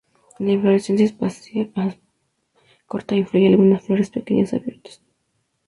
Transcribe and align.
La 0.39 0.51
inflorescencia 0.53 1.05
es 1.05 1.13
apical, 1.13 2.01
corta, 2.87 3.13
e 3.13 3.19
incluye 3.19 3.49
algunas 3.49 3.83
flores 3.83 4.09
pequeñas 4.09 4.51
abiertas. 4.51 5.03